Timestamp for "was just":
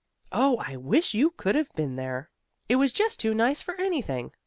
2.77-3.19